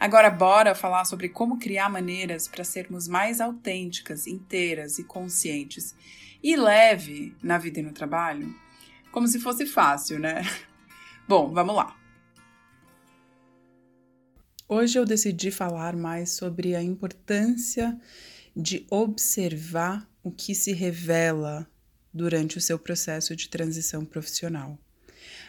[0.00, 5.94] Agora, bora falar sobre como criar maneiras para sermos mais autênticas, inteiras e conscientes
[6.42, 8.58] e leve na vida e no trabalho?
[9.12, 10.40] Como se fosse fácil, né?
[11.28, 11.94] Bom, vamos lá.
[14.66, 18.00] Hoje eu decidi falar mais sobre a importância
[18.56, 21.70] de observar o que se revela
[22.10, 24.78] durante o seu processo de transição profissional.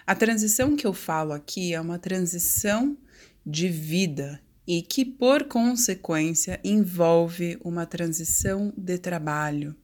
[0.06, 2.98] A transição que eu falo aqui é uma transição
[3.46, 9.76] de vida e que, por consequência, envolve uma transição de trabalho.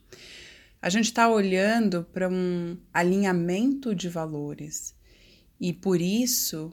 [0.81, 4.95] A gente está olhando para um alinhamento de valores
[5.59, 6.71] e, por isso,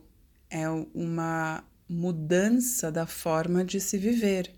[0.50, 4.52] é uma mudança da forma de se viver.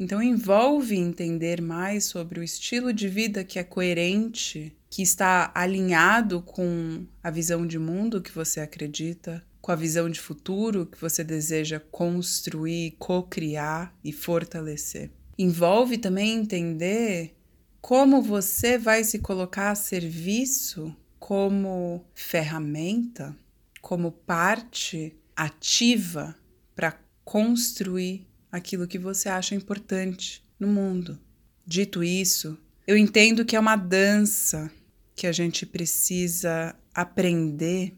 [0.00, 6.40] Então, envolve entender mais sobre o estilo de vida que é coerente, que está alinhado
[6.40, 11.22] com a visão de mundo que você acredita, com a visão de futuro que você
[11.22, 15.10] deseja construir, co-criar e fortalecer.
[15.38, 17.34] Envolve também entender
[17.80, 23.36] como você vai se colocar a serviço como ferramenta,
[23.80, 26.34] como parte ativa
[26.74, 31.18] para construir aquilo que você acha importante no mundo.
[31.66, 34.70] Dito isso, eu entendo que é uma dança
[35.14, 37.94] que a gente precisa aprender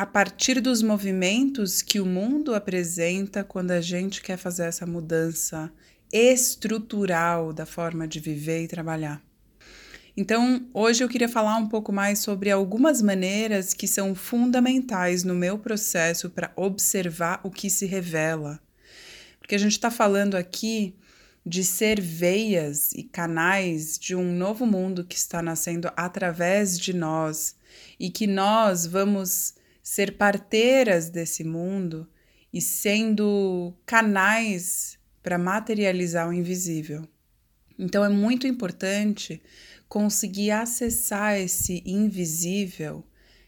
[0.00, 5.70] a partir dos movimentos que o mundo apresenta quando a gente quer fazer essa mudança
[6.10, 9.22] estrutural da forma de viver e trabalhar.
[10.16, 15.34] Então, hoje eu queria falar um pouco mais sobre algumas maneiras que são fundamentais no
[15.34, 18.58] meu processo para observar o que se revela.
[19.38, 20.96] Porque a gente está falando aqui
[21.44, 27.54] de ser veias e canais de um novo mundo que está nascendo através de nós
[27.98, 29.59] e que nós vamos
[29.90, 32.08] ser parteiras desse mundo
[32.52, 37.08] e sendo canais para materializar o invisível.
[37.76, 39.42] Então é muito importante
[39.88, 43.04] conseguir acessar esse invisível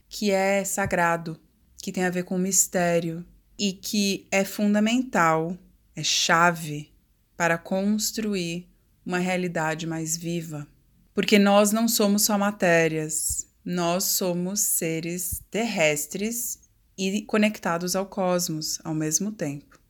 [0.08, 1.40] que é sagrado,
[1.80, 3.24] que tem a ver com mistério
[3.56, 5.56] e que é fundamental,
[5.94, 6.92] é chave
[7.36, 8.68] para construir
[9.06, 10.66] uma realidade mais viva.
[11.14, 16.60] Porque nós não somos só matérias, nós somos seres terrestres
[16.96, 19.80] e conectados ao cosmos ao mesmo tempo.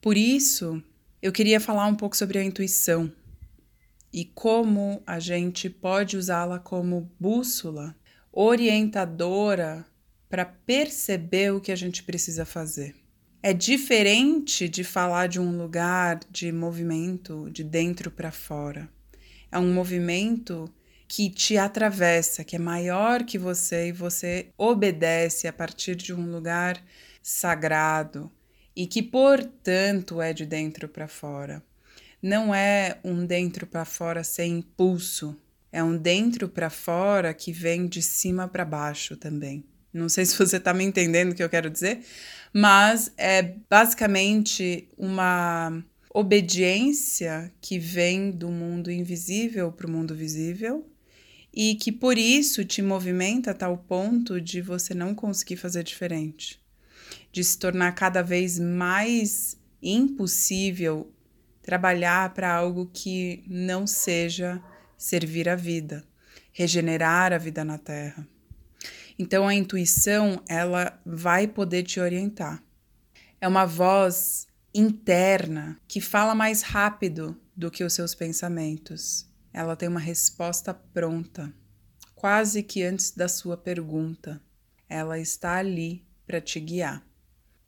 [0.00, 0.82] Por isso,
[1.20, 3.12] eu queria falar um pouco sobre a intuição
[4.12, 7.96] e como a gente pode usá-la como bússola
[8.30, 9.86] orientadora
[10.28, 12.94] para perceber o que a gente precisa fazer.
[13.42, 18.88] É diferente de falar de um lugar de movimento de dentro para fora.
[19.50, 20.72] É um movimento
[21.14, 26.32] que te atravessa, que é maior que você e você obedece a partir de um
[26.32, 26.82] lugar
[27.22, 28.32] sagrado
[28.74, 31.62] e que, portanto, é de dentro para fora.
[32.22, 35.36] Não é um dentro para fora sem impulso,
[35.70, 39.62] é um dentro para fora que vem de cima para baixo também.
[39.92, 42.00] Não sei se você está me entendendo o que eu quero dizer,
[42.54, 45.84] mas é basicamente uma
[46.14, 50.88] obediência que vem do mundo invisível para o mundo visível
[51.52, 56.60] e que por isso te movimenta a tal ponto de você não conseguir fazer diferente,
[57.30, 61.12] de se tornar cada vez mais impossível
[61.60, 64.62] trabalhar para algo que não seja
[64.96, 66.04] servir a vida,
[66.52, 68.26] regenerar a vida na Terra.
[69.18, 72.62] Então a intuição, ela vai poder te orientar.
[73.40, 79.88] É uma voz interna que fala mais rápido do que os seus pensamentos ela tem
[79.88, 81.52] uma resposta pronta,
[82.14, 84.40] quase que antes da sua pergunta.
[84.88, 87.04] Ela está ali para te guiar.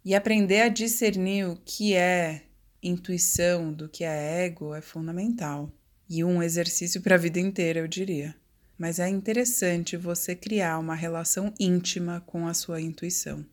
[0.05, 2.45] E aprender a discernir o que é
[2.83, 5.73] intuição do que é ego é fundamental.
[6.09, 8.35] e um exercício para a vida inteira, eu diria.
[8.77, 13.45] Mas é interessante você criar uma relação íntima com a sua intuição.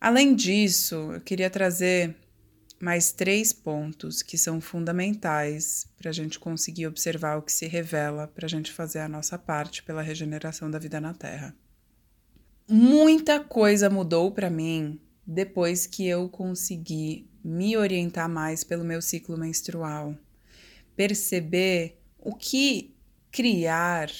[0.00, 2.16] Além disso, eu queria trazer
[2.78, 8.26] mais três pontos que são fundamentais para a gente conseguir observar o que se revela,
[8.28, 11.54] para a gente fazer a nossa parte pela regeneração da vida na Terra.
[12.68, 19.36] Muita coisa mudou para mim depois que eu consegui me orientar mais pelo meu ciclo
[19.36, 20.16] menstrual,
[20.94, 22.94] perceber o que
[23.30, 24.10] criar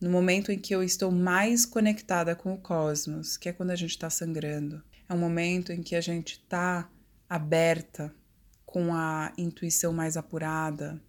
[0.00, 3.76] no momento em que eu estou mais conectada com o cosmos, que é quando a
[3.76, 4.82] gente está sangrando.
[5.08, 6.90] É um momento em que a gente está
[7.28, 8.14] aberta,
[8.64, 11.00] com a intuição mais apurada,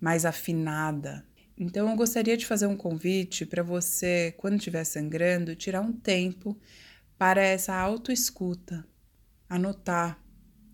[0.00, 1.26] mais afinada.
[1.56, 6.58] Então, eu gostaria de fazer um convite para você, quando estiver sangrando, tirar um tempo
[7.16, 8.86] para essa autoescuta,
[9.48, 10.18] anotar,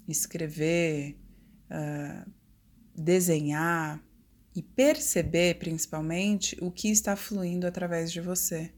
[0.09, 1.19] escrever,
[1.71, 2.31] uh,
[2.97, 4.03] desenhar
[4.55, 8.73] e perceber, principalmente, o que está fluindo através de você.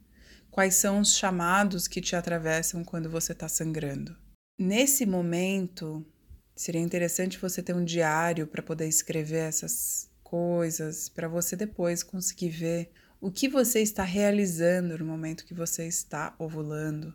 [0.50, 4.16] Quais são os chamados que te atravessam quando você está sangrando?
[4.64, 6.06] Nesse momento,
[6.54, 12.50] seria interessante você ter um diário para poder escrever essas coisas, para você depois conseguir
[12.50, 17.12] ver o que você está realizando no momento que você está ovulando,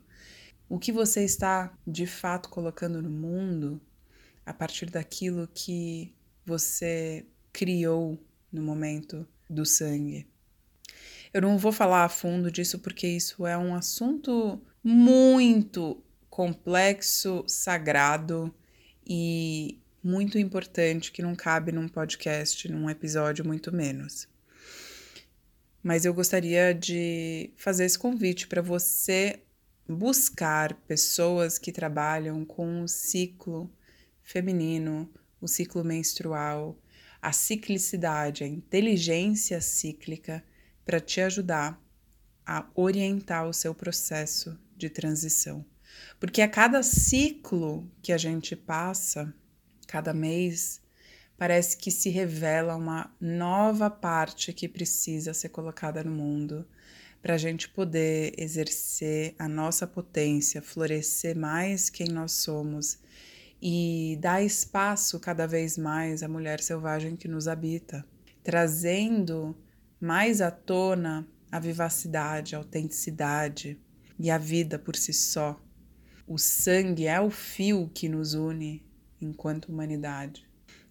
[0.68, 3.80] o que você está de fato colocando no mundo
[4.44, 6.14] a partir daquilo que
[6.44, 8.22] você criou
[8.52, 10.28] no momento do sangue.
[11.32, 16.04] Eu não vou falar a fundo disso porque isso é um assunto muito
[16.38, 18.54] complexo, sagrado
[19.04, 24.28] e muito importante que não cabe num podcast, num episódio, muito menos.
[25.82, 29.40] Mas eu gostaria de fazer esse convite para você
[29.88, 33.68] buscar pessoas que trabalham com o ciclo
[34.22, 36.78] feminino, o ciclo menstrual,
[37.20, 40.44] a ciclicidade, a inteligência cíclica
[40.84, 41.82] para te ajudar
[42.46, 45.66] a orientar o seu processo de transição.
[46.18, 49.32] Porque a cada ciclo que a gente passa,
[49.86, 50.80] cada mês,
[51.36, 56.66] parece que se revela uma nova parte que precisa ser colocada no mundo
[57.22, 62.98] para a gente poder exercer a nossa potência, florescer mais quem nós somos
[63.60, 68.04] e dar espaço cada vez mais à mulher selvagem que nos habita,
[68.42, 69.56] trazendo
[70.00, 73.78] mais à tona a vivacidade, a autenticidade
[74.18, 75.60] e a vida por si só
[76.28, 78.84] o sangue é o fio que nos une
[79.18, 80.46] enquanto humanidade.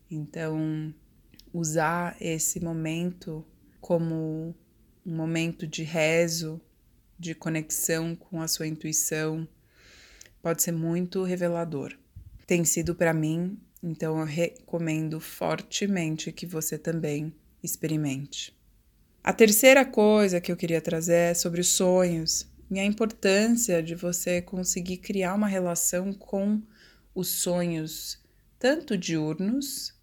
[0.10, 0.92] Então,
[1.54, 3.46] usar esse momento
[3.80, 4.56] como
[5.06, 6.60] um momento de rezo,
[7.20, 9.48] de conexão com a sua intuição,
[10.42, 11.96] pode ser muito revelador.
[12.48, 17.32] Tem sido para mim, então eu recomendo fortemente que você também
[17.62, 18.58] experimente.
[19.24, 23.96] A terceira coisa que eu queria trazer é sobre os sonhos e a importância de
[23.96, 26.62] você conseguir criar uma relação com
[27.16, 28.20] os sonhos,
[28.60, 29.94] tanto diurnos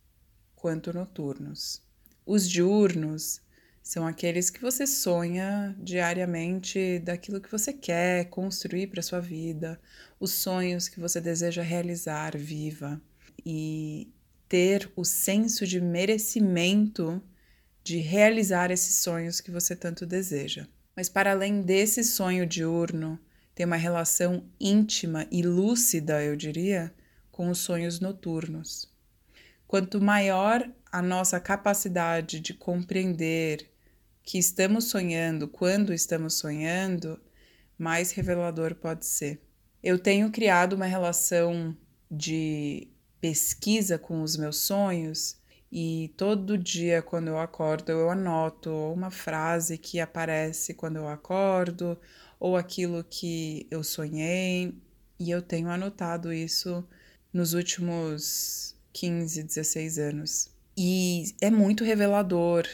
[0.56, 1.82] quanto noturnos.
[2.26, 3.40] Os diurnos
[3.82, 9.78] são aqueles que você sonha diariamente daquilo que você quer construir para sua vida,
[10.19, 13.00] os sonhos que você deseja realizar viva
[13.44, 14.10] e
[14.49, 17.22] ter o senso de merecimento
[17.82, 20.67] de realizar esses sonhos que você tanto deseja.
[20.96, 23.19] Mas para além desse sonho diurno,
[23.55, 26.93] tem uma relação íntima e lúcida, eu diria,
[27.31, 28.93] com os sonhos noturnos.
[29.67, 33.69] Quanto maior a nossa capacidade de compreender
[34.22, 37.20] que estamos sonhando quando estamos sonhando,
[37.77, 39.41] mais revelador pode ser.
[39.82, 41.77] Eu tenho criado uma relação
[42.10, 42.89] de
[43.20, 45.36] pesquisa com os meus sonhos
[45.76, 51.98] e todo dia, quando eu acordo, eu anoto uma frase que aparece quando eu acordo,
[52.38, 54.72] ou aquilo que eu sonhei,
[55.19, 56.86] e eu tenho anotado isso
[57.32, 60.48] nos últimos 15, 16 anos.
[60.76, 62.69] E é muito revelador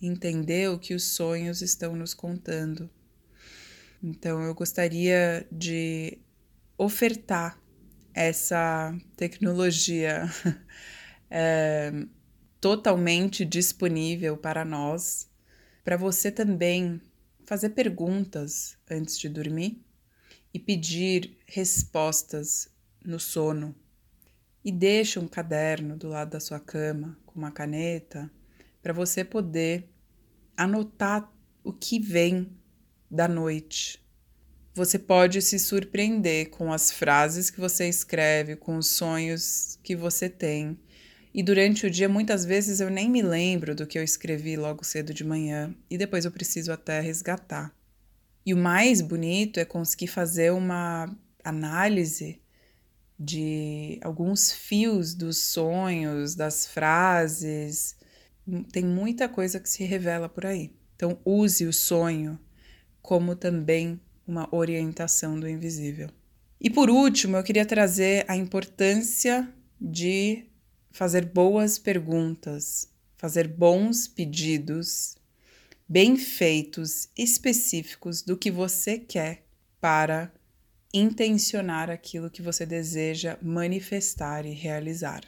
[0.00, 2.88] entender o que os sonhos estão nos contando.
[4.00, 6.16] Então, eu gostaria de
[6.78, 7.58] ofertar
[8.14, 10.30] essa tecnologia.
[11.28, 11.92] é,
[12.60, 15.28] totalmente disponível para nós,
[15.82, 17.00] para você também
[17.46, 19.82] fazer perguntas antes de dormir
[20.52, 22.68] e pedir respostas
[23.04, 23.74] no sono.
[24.62, 28.30] E deixa um caderno do lado da sua cama com uma caneta
[28.82, 29.88] para você poder
[30.54, 31.32] anotar
[31.64, 32.52] o que vem
[33.10, 34.04] da noite.
[34.74, 40.28] Você pode se surpreender com as frases que você escreve, com os sonhos que você
[40.28, 40.78] tem
[41.32, 44.84] E durante o dia, muitas vezes eu nem me lembro do que eu escrevi logo
[44.84, 47.72] cedo de manhã e depois eu preciso até resgatar.
[48.44, 52.40] E o mais bonito é conseguir fazer uma análise
[53.18, 57.96] de alguns fios dos sonhos, das frases.
[58.72, 60.72] Tem muita coisa que se revela por aí.
[60.96, 62.38] Então, use o sonho
[63.00, 66.08] como também uma orientação do invisível.
[66.60, 69.48] E por último, eu queria trazer a importância
[69.80, 70.49] de
[70.90, 75.16] fazer boas perguntas, fazer bons pedidos,
[75.88, 79.44] bem feitos, específicos do que você quer
[79.80, 80.32] para
[80.92, 85.22] intencionar aquilo que você deseja manifestar e realizar.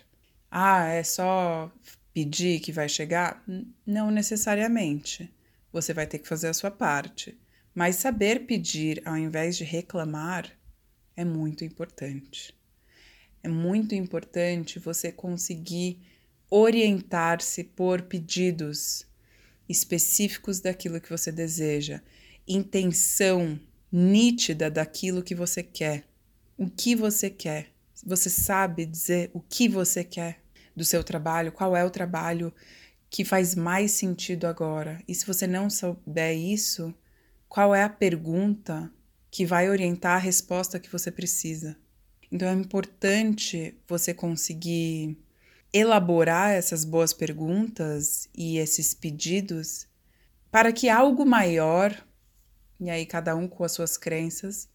[0.51, 1.73] Ah, é só
[2.13, 3.43] pedir que vai chegar?
[3.87, 5.33] Não necessariamente.
[5.73, 7.39] Você vai ter que fazer a sua parte.
[7.75, 10.51] Mas saber pedir ao invés de reclamar
[11.17, 12.55] é muito importante.
[13.43, 16.01] É muito importante você conseguir
[16.49, 19.05] orientar-se por pedidos
[19.69, 22.01] específicos daquilo que você deseja,
[22.47, 23.59] intenção
[23.91, 26.05] nítida daquilo que você quer.
[26.57, 27.73] O que você quer?
[28.05, 30.41] Você sabe dizer o que você quer
[30.77, 31.53] do seu trabalho?
[31.53, 32.53] Qual é o trabalho
[33.11, 35.03] que faz mais sentido agora?
[35.09, 36.95] E se você não souber isso,
[37.49, 38.93] qual é a pergunta
[39.31, 41.77] que vai orientar a resposta que você precisa?
[42.33, 45.19] Então é importante você conseguir
[45.71, 49.87] elaborar essas boas perguntas e esses pedidos
[50.51, 51.95] para que algo maior,
[52.81, 54.67] e aí cada um com as suas crenças,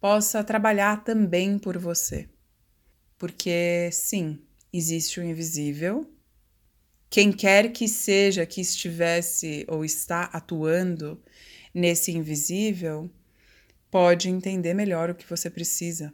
[0.00, 2.30] possa trabalhar também por você.
[3.18, 4.40] Porque sim,
[4.72, 6.10] existe o invisível.
[7.10, 11.22] Quem quer que seja que estivesse ou está atuando
[11.74, 13.10] nesse invisível
[13.90, 16.10] pode entender melhor o que você precisa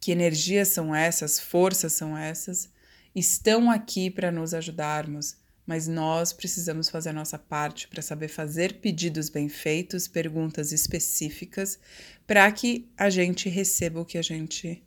[0.00, 2.70] que energias são essas, forças são essas,
[3.14, 8.80] estão aqui para nos ajudarmos, mas nós precisamos fazer a nossa parte para saber fazer
[8.80, 11.78] pedidos bem feitos, perguntas específicas,
[12.26, 14.82] para que a gente receba o que a gente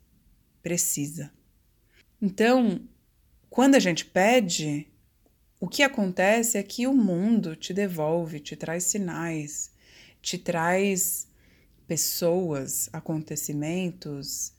[0.62, 1.30] precisa.
[2.20, 2.80] Então,
[3.48, 4.88] quando a gente pede,
[5.60, 9.70] o que acontece é que o mundo te devolve, te traz sinais,
[10.20, 11.28] te traz
[11.86, 14.52] pessoas, acontecimentos,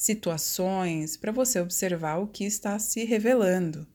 [0.00, 3.86] situações para você observar o que está se revelando.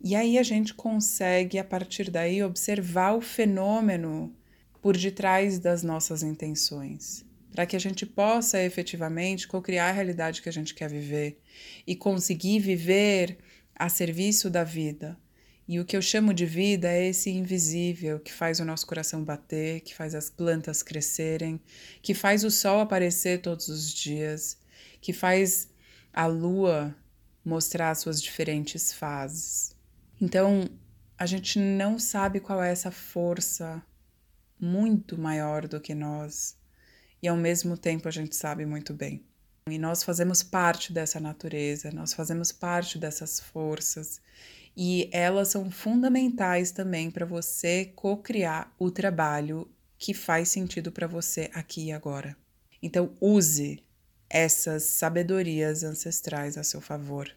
[0.00, 4.32] E aí a gente consegue, a partir daí, observar o fenômeno
[4.80, 10.48] por detrás das nossas intenções, para que a gente possa efetivamente co-criar a realidade que
[10.48, 11.40] a gente quer viver
[11.84, 13.38] e conseguir viver
[13.74, 15.18] a serviço da vida.
[15.66, 19.24] E o que eu chamo de vida é esse invisível que faz o nosso coração
[19.24, 21.60] bater, que faz as plantas crescerem,
[22.00, 24.59] que faz o sol aparecer todos os dias,
[25.00, 25.68] que faz
[26.12, 26.94] a lua
[27.44, 29.74] mostrar suas diferentes fases.
[30.20, 30.68] Então,
[31.16, 33.82] a gente não sabe qual é essa força
[34.58, 36.56] muito maior do que nós,
[37.22, 39.24] e ao mesmo tempo a gente sabe muito bem.
[39.68, 44.20] E nós fazemos parte dessa natureza, nós fazemos parte dessas forças,
[44.76, 51.50] e elas são fundamentais também para você co-criar o trabalho que faz sentido para você
[51.52, 52.36] aqui e agora.
[52.82, 53.82] Então, use
[54.30, 57.30] essas sabedorias ancestrais a seu favor.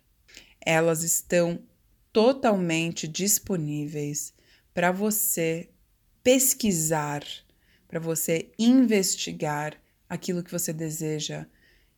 [0.61, 1.59] Elas estão
[2.13, 4.33] totalmente disponíveis
[4.73, 5.69] para você
[6.23, 7.23] pesquisar,
[7.87, 9.75] para você investigar
[10.07, 11.47] aquilo que você deseja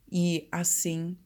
[0.10, 1.18] e assim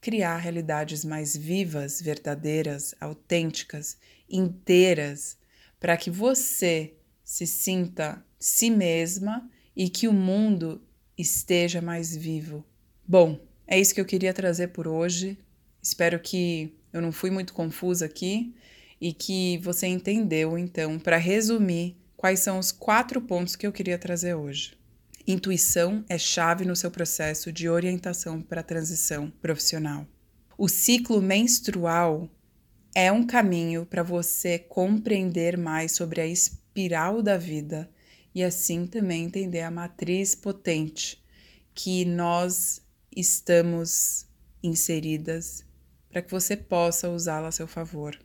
[0.00, 3.98] criar realidades mais vivas, verdadeiras, autênticas,
[4.28, 5.36] inteiras,
[5.78, 10.82] para que você se sinta si mesma e que o mundo
[11.16, 12.64] esteja mais vivo,
[13.10, 15.36] Bom, é isso que eu queria trazer por hoje.
[15.82, 18.54] Espero que eu não fui muito confusa aqui
[19.00, 23.98] e que você entendeu, então, para resumir, quais são os quatro pontos que eu queria
[23.98, 24.78] trazer hoje.
[25.26, 30.06] Intuição é chave no seu processo de orientação para a transição profissional.
[30.56, 32.30] O ciclo menstrual
[32.94, 37.90] é um caminho para você compreender mais sobre a espiral da vida
[38.32, 41.20] e assim também entender a matriz potente
[41.74, 42.80] que nós
[43.14, 44.26] estamos
[44.62, 45.64] inseridas
[46.08, 48.18] para que você possa usá-la a seu favor.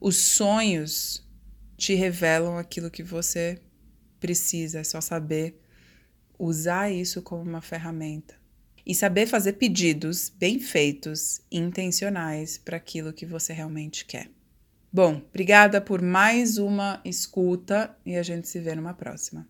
[0.00, 1.26] Os sonhos
[1.76, 3.60] te revelam aquilo que você
[4.18, 5.60] precisa, é só saber
[6.38, 8.34] usar isso como uma ferramenta
[8.84, 14.30] e saber fazer pedidos bem feitos intencionais para aquilo que você realmente quer.
[14.92, 19.46] Bom, obrigada por mais uma escuta e a gente se vê numa próxima.